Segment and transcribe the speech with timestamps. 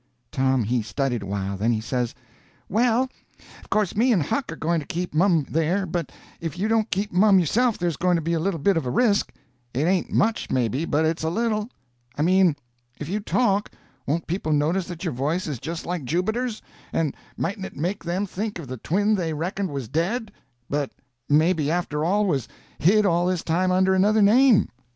[0.31, 2.15] Tom he studied awhile, then he says:
[2.67, 3.03] "Well,
[3.63, 6.89] of course me and Huck are going to keep mum there, but if you don't
[6.89, 10.49] keep mum yourself there's going to be a little bit of a risk—it ain't much,
[10.49, 11.69] maybe, but it's a little.
[12.17, 12.55] I mean,
[12.99, 13.69] if you talk,
[14.07, 18.25] won't people notice that your voice is just like Jubiter's; and mightn't it make them
[18.25, 20.31] think of the twin they reckoned was dead,
[20.67, 20.91] but
[21.29, 22.47] maybe after all was
[22.79, 24.69] hid all this time under another name?"